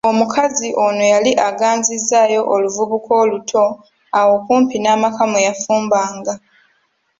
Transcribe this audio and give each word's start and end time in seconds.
Omukazi 0.09 0.67
ono 0.85 1.03
yali 1.13 1.31
aganzizzayo 1.49 2.41
oluvubuka 2.53 3.11
oluto 3.23 3.63
awo 4.19 4.35
kumpi 4.45 4.75
n’amaka 4.79 5.23
mwe 5.31 5.39
yafumbanga. 5.47 6.33